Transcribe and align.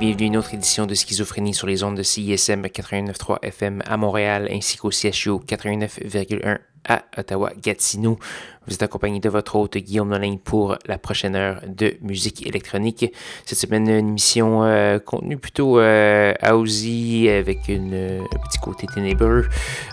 Bienvenue 0.00 0.24
à 0.24 0.26
une 0.28 0.36
autre 0.38 0.54
édition 0.54 0.86
de 0.86 0.94
Schizophrénie 0.94 1.52
sur 1.52 1.66
les 1.66 1.84
ondes 1.84 1.94
de 1.94 2.02
CISM 2.02 2.62
89.3 2.62 3.36
FM 3.42 3.82
à 3.84 3.98
Montréal 3.98 4.48
ainsi 4.50 4.78
qu'au 4.78 4.90
CHU 4.90 5.32
89.1 5.46 6.56
à 6.88 7.02
Ottawa-Gatineau. 7.18 8.18
Vous 8.66 8.72
êtes 8.72 8.82
accompagné 8.82 9.20
de 9.20 9.28
votre 9.28 9.56
hôte 9.56 9.76
Guillaume 9.76 10.08
Nolin 10.08 10.38
pour 10.42 10.78
la 10.86 10.96
prochaine 10.96 11.36
heure 11.36 11.60
de 11.66 11.98
musique 12.00 12.46
électronique. 12.46 13.12
Cette 13.44 13.58
semaine, 13.58 13.90
une 13.90 14.08
émission 14.08 14.64
euh, 14.64 14.98
contenu 15.00 15.36
plutôt 15.36 15.78
euh, 15.78 16.32
housey 16.50 17.28
avec 17.28 17.68
une, 17.68 18.22
un 18.22 18.48
petit 18.48 18.58
côté 18.58 18.86
ténébreux. 18.86 19.48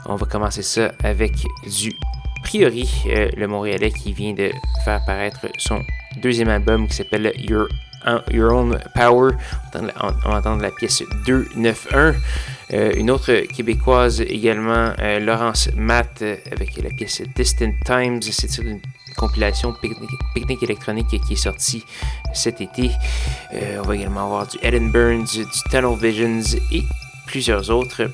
On 0.06 0.16
va 0.16 0.26
commencer 0.26 0.62
ça 0.62 0.94
avec 1.04 1.34
du 1.66 1.92
Priori, 2.44 2.90
euh, 3.08 3.28
le 3.36 3.48
Montréalais 3.50 3.92
qui 3.92 4.14
vient 4.14 4.34
de 4.34 4.52
faire 4.86 5.02
apparaître 5.02 5.48
son 5.58 5.82
deuxième 6.22 6.48
album 6.48 6.88
qui 6.88 6.96
s'appelle 6.96 7.34
Your 7.36 7.68
Your 8.32 8.54
Own 8.54 8.80
Power. 8.96 9.32
On 9.74 10.30
va 10.30 10.38
entendre 10.38 10.62
la 10.62 10.72
pièce 10.72 11.04
291. 11.26 12.16
Euh, 12.74 12.92
une 12.98 13.10
autre 13.12 13.34
québécoise 13.54 14.22
également, 14.22 14.94
euh, 15.00 15.20
Laurence 15.20 15.70
Matt, 15.76 16.22
avec 16.52 16.76
la 16.82 16.90
pièce 16.90 17.22
Distant 17.36 17.72
Times. 17.86 18.22
C'est 18.22 18.58
une 18.58 18.82
compilation 19.16 19.74
pique-nique 20.34 20.64
électronique 20.64 21.08
qui 21.26 21.34
est 21.34 21.38
sortie 21.38 21.86
cet 22.34 22.62
été. 22.62 22.92
Euh, 23.54 23.82
on 23.84 23.88
va 23.88 23.96
également 23.96 24.26
avoir 24.26 24.48
du 24.48 24.58
Eden 24.62 24.92
Burns, 24.92 25.26
du 25.26 25.46
Tunnel 25.70 25.98
Visions 25.98 26.60
et 26.72 26.84
plusieurs 27.26 27.70
autres. 27.70 28.10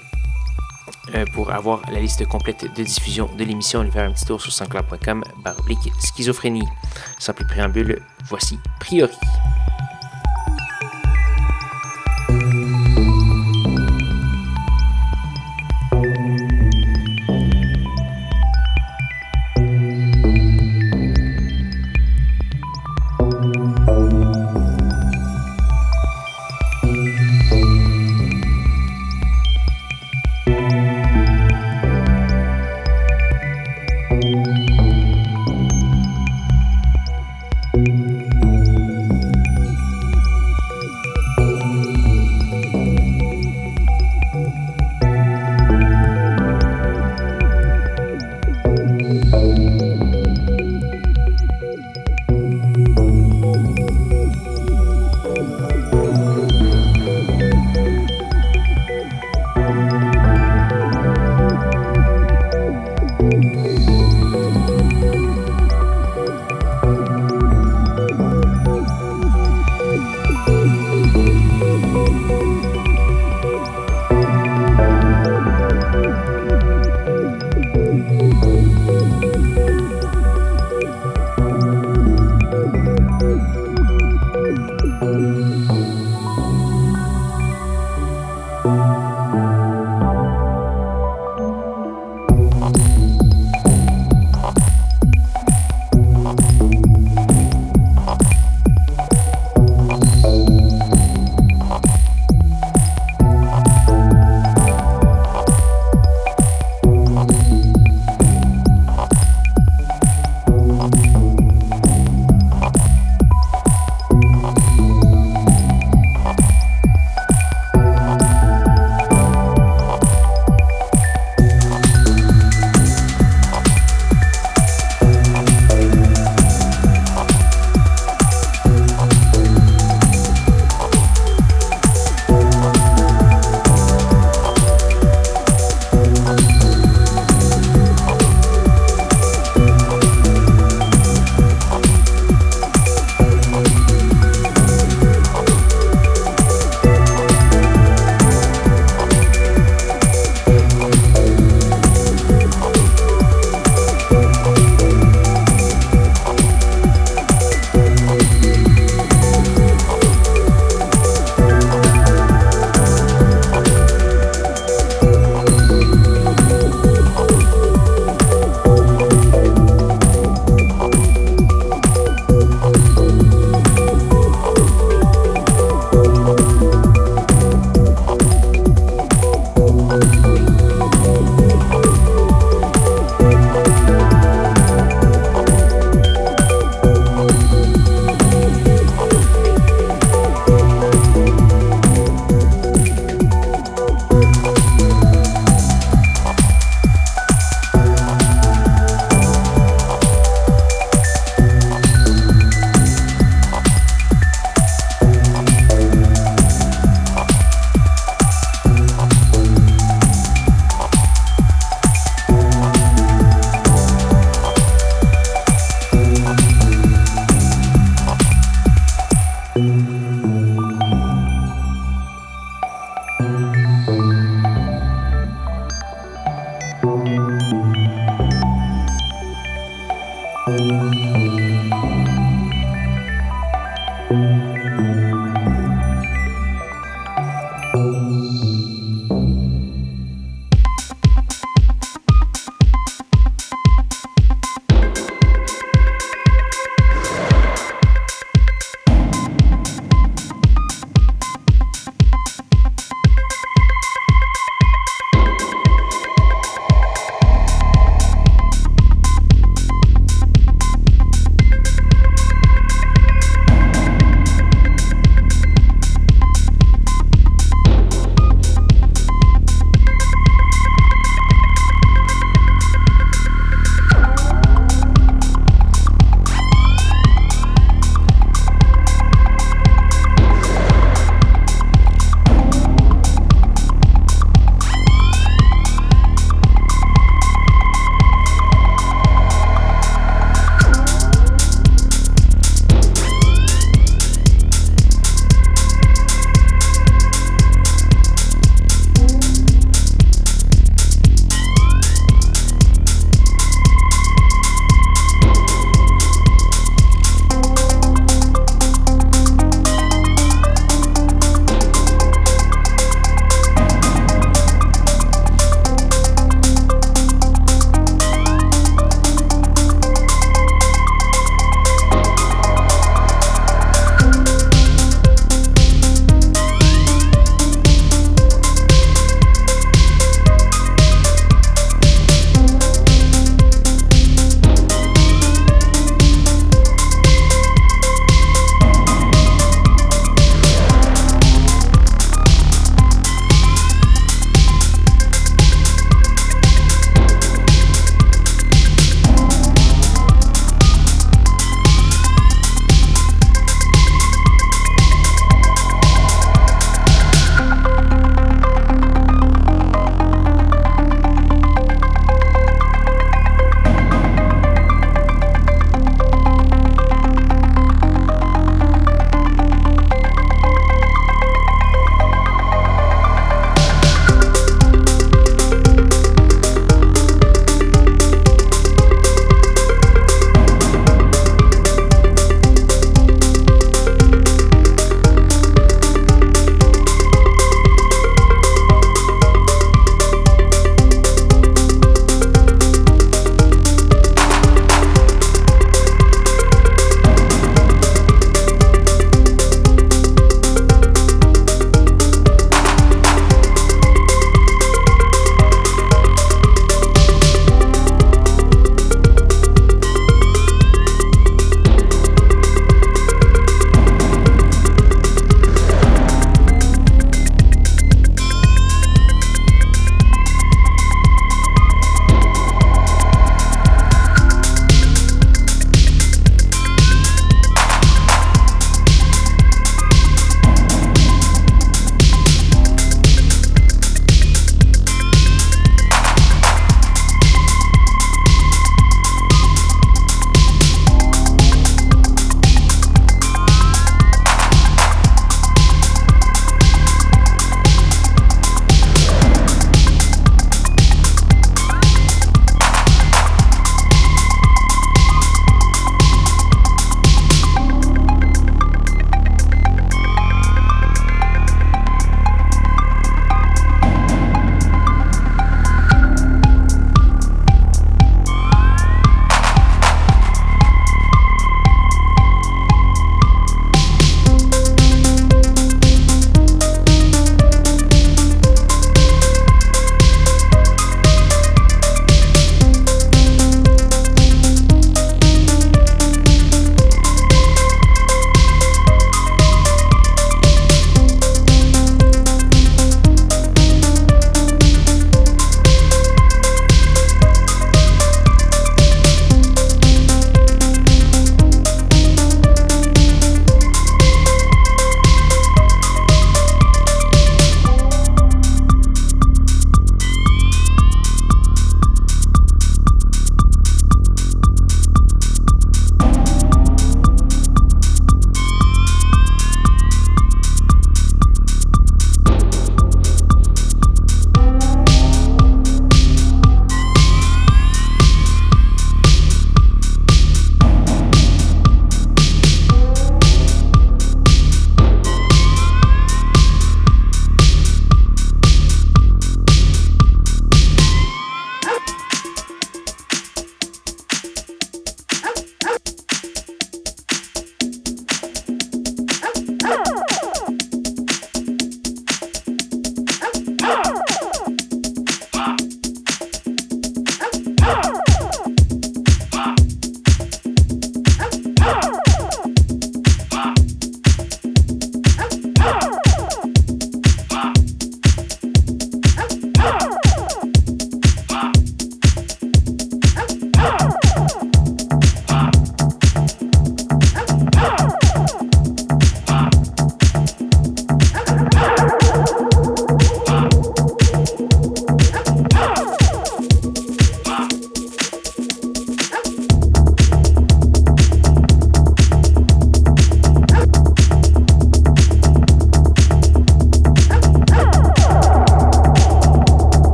pour 1.34 1.52
avoir 1.52 1.82
la 1.92 2.00
liste 2.00 2.26
complète 2.28 2.66
de 2.76 2.84
diffusion 2.84 3.30
de 3.38 3.44
l'émission, 3.44 3.82
allez 3.82 3.92
faire 3.92 4.10
un 4.10 4.14
petit 4.14 4.26
tour 4.26 4.42
sur 4.42 4.52
sanscloud.com 4.52 5.24
baroblique 5.44 5.92
schizophrénie. 6.00 6.64
Sans 7.20 7.34
plus 7.34 7.46
préambule, 7.46 8.02
voici 8.30 8.58
Priori. 8.80 9.14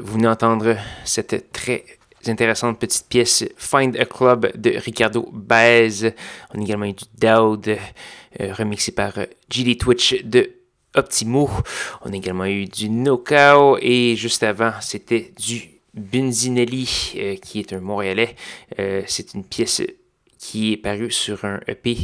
Vous 0.00 0.14
venez 0.14 0.28
entendre 0.28 0.76
cette 1.04 1.52
très 1.52 1.84
intéressante 2.26 2.78
petite 2.78 3.06
pièce 3.08 3.44
Find 3.56 3.96
a 3.96 4.04
Club 4.04 4.50
de 4.56 4.70
Ricardo 4.70 5.28
Baez. 5.32 6.12
On 6.52 6.60
a 6.60 6.62
également 6.62 6.86
eu 6.86 6.92
du 6.92 7.04
Dowd, 7.18 7.68
euh, 8.40 8.52
remixé 8.52 8.92
par 8.92 9.12
GD 9.50 9.76
Twitch 9.76 10.22
de 10.24 10.50
Optimo. 10.94 11.50
On 12.04 12.12
a 12.12 12.16
également 12.16 12.46
eu 12.46 12.64
du 12.64 12.88
Nokao 12.88 13.78
et 13.80 14.16
juste 14.16 14.42
avant, 14.42 14.72
c'était 14.80 15.32
du 15.38 15.70
Bunzinelli, 15.94 17.14
euh, 17.16 17.36
qui 17.36 17.60
est 17.60 17.72
un 17.72 17.80
Montréalais. 17.80 18.34
Euh, 18.78 19.02
c'est 19.06 19.34
une 19.34 19.44
pièce 19.44 19.82
qui 20.46 20.74
est 20.74 20.76
parue 20.76 21.10
sur 21.10 21.44
un 21.44 21.58
EP 21.66 21.96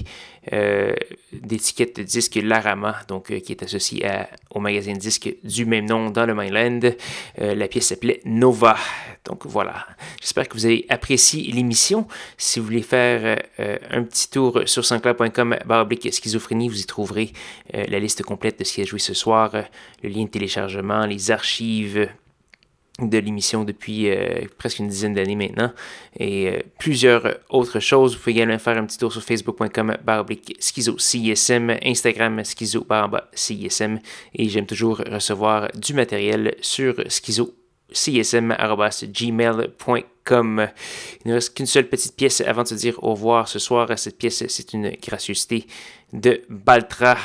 euh, 0.53 0.95
d'étiquette 1.33 1.97
de 1.97 2.03
disque 2.03 2.35
Larama, 2.43 2.97
donc 3.07 3.33
qui 3.41 3.53
est 3.53 3.63
associé 3.63 4.05
au 4.51 4.59
magazine 4.59 4.99
disque 4.99 5.33
du 5.45 5.65
même 5.65 5.87
nom 5.87 6.11
dans 6.11 6.27
le 6.27 6.35
Mainland. 6.35 6.81
la 7.39 7.69
pièce 7.69 7.87
s'appelait 7.87 8.21
Nova. 8.25 8.77
Donc 9.25 9.47
voilà. 9.47 9.87
J'espère 10.21 10.49
que 10.49 10.55
vous 10.55 10.67
avez 10.67 10.85
apprécié 10.89 11.53
l'émission. 11.53 12.09
Si 12.37 12.59
vous 12.59 12.67
voulez 12.67 12.83
faire 12.83 13.41
un 13.59 14.03
petit 14.03 14.29
tour 14.29 14.63
sur 14.67 14.85
sanscloud.com 14.85 15.59
baroblique 15.65 16.13
schizophrénie, 16.13 16.69
vous 16.69 16.81
y 16.81 16.85
trouverez 16.85 17.33
la 17.73 18.01
liste 18.01 18.25
complète 18.25 18.59
de 18.59 18.65
ce 18.65 18.73
qui 18.73 18.83
a 18.83 18.85
joué 18.85 18.99
ce 18.99 19.15
soir, 19.15 19.53
le 20.03 20.09
lien 20.09 20.25
de 20.25 20.31
téléchargement, 20.31 21.07
les 21.07 21.31
archives, 21.31 22.09
de 23.01 23.19
l'émission 23.19 23.65
depuis 23.65 24.11
euh, 24.11 24.43
presque 24.59 24.79
une 24.79 24.89
dizaine 24.89 25.15
d'années 25.15 25.35
maintenant 25.35 25.73
et 26.19 26.49
euh, 26.49 26.59
plusieurs 26.79 27.39
autres 27.49 27.81
choses. 27.81 28.15
Vous 28.15 28.21
pouvez 28.21 28.33
également 28.33 28.59
faire 28.59 28.77
un 28.77 28.85
petit 28.85 28.99
tour 28.99 29.13
sur 29.13 29.23
facebook.com 29.23 29.97
baroblique 30.05 30.57
schizo 30.61 30.99
CISM, 30.99 31.79
Instagram 31.83 32.45
schizo 32.45 32.87
CISM 33.33 33.99
et 34.35 34.49
j'aime 34.49 34.67
toujours 34.67 34.99
recevoir 34.99 35.69
du 35.75 35.95
matériel 35.95 36.55
sur 36.61 37.03
schizo 37.09 37.55
csm.gmail.com. 37.93 40.69
Il 41.25 41.29
ne 41.29 41.35
reste 41.35 41.57
qu'une 41.57 41.67
seule 41.67 41.89
petite 41.89 42.17
pièce 42.17 42.41
avant 42.41 42.63
de 42.63 42.69
se 42.69 42.75
dire 42.75 43.03
au 43.03 43.11
revoir 43.11 43.49
ce 43.49 43.59
soir. 43.59 43.89
Cette 43.97 44.17
pièce, 44.19 44.47
c'est 44.49 44.73
une 44.73 44.93
gracieuseté 45.03 45.67
de 46.13 46.43
Baltra. 46.49 47.17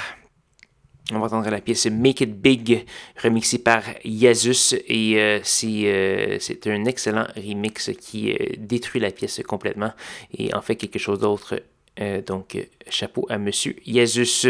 On 1.13 1.19
va 1.19 1.27
entendre 1.27 1.49
la 1.49 1.61
pièce 1.61 1.85
Make 1.85 2.21
It 2.21 2.41
Big, 2.41 2.85
remixée 3.21 3.59
par 3.59 3.83
Yazus, 4.03 4.75
et 4.87 5.15
euh, 5.17 5.39
euh, 5.63 6.37
c'est 6.39 6.67
un 6.67 6.85
excellent 6.85 7.25
remix 7.35 7.91
qui 7.99 8.33
euh, 8.33 8.35
détruit 8.57 8.99
la 8.99 9.11
pièce 9.11 9.41
complètement 9.47 9.91
et 10.37 10.53
en 10.53 10.61
fait 10.61 10.75
quelque 10.75 10.99
chose 10.99 11.19
d'autre. 11.19 11.61
donc, 12.27 12.55
chapeau 12.89 13.25
à 13.27 13.39
Monsieur 13.39 13.75
Yazus. 13.85 14.47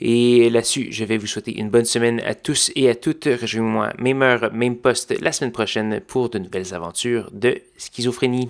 Et 0.00 0.50
là-dessus, 0.50 0.88
je 0.90 1.04
vais 1.04 1.18
vous 1.18 1.28
souhaiter 1.28 1.56
une 1.56 1.70
bonne 1.70 1.84
semaine 1.84 2.20
à 2.26 2.34
tous 2.34 2.72
et 2.74 2.88
à 2.88 2.96
toutes. 2.96 3.26
Rejoignez-moi, 3.26 3.92
même 3.98 4.22
heure, 4.22 4.52
même 4.52 4.76
poste, 4.76 5.14
la 5.20 5.30
semaine 5.30 5.52
prochaine 5.52 6.00
pour 6.00 6.30
de 6.30 6.38
nouvelles 6.40 6.74
aventures 6.74 7.30
de 7.32 7.60
schizophrénie. 7.76 8.48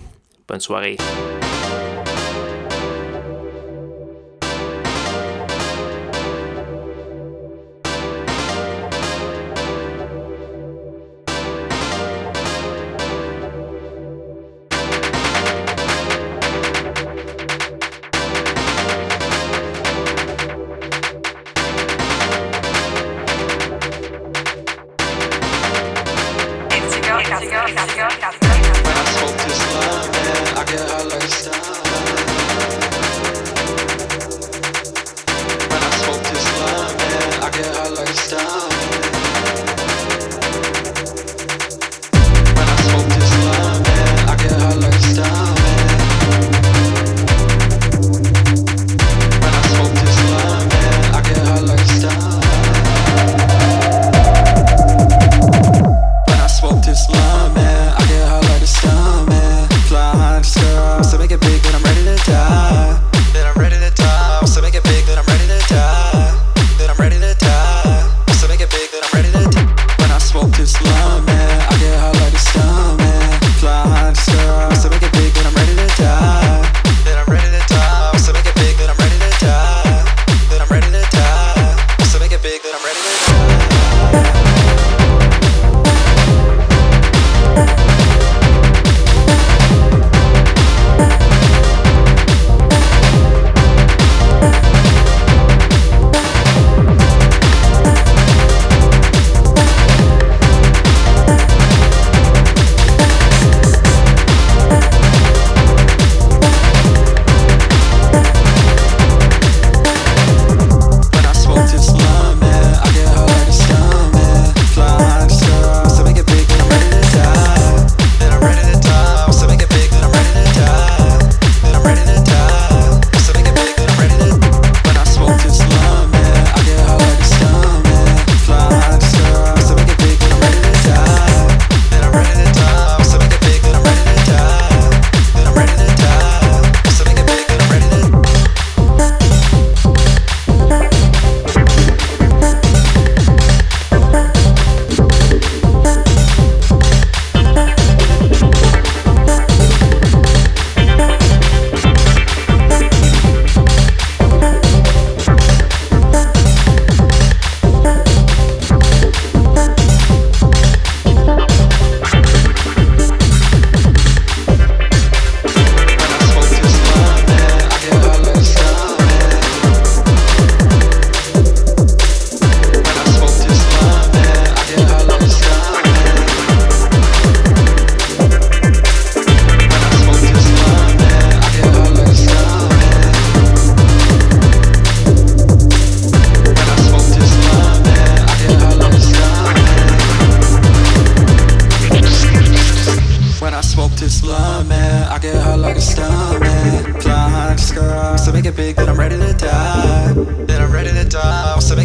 Bonne 0.49 0.61
soirée. 0.61 0.97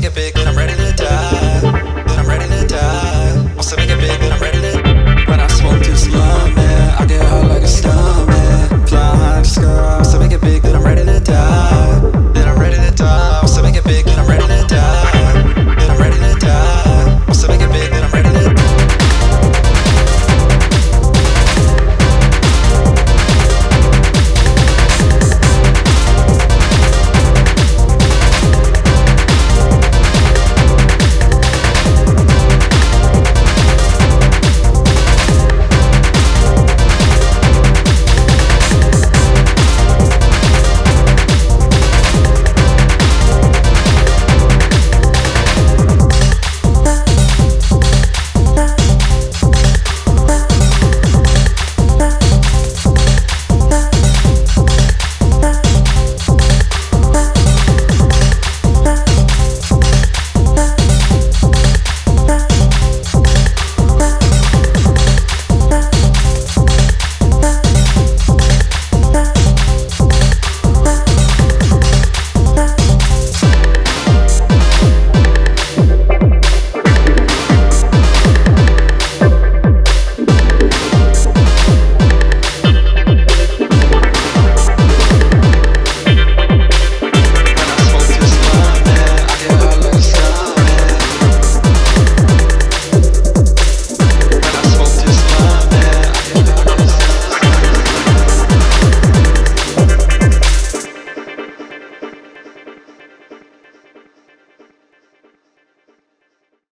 a 0.06 0.12
big 0.12 0.34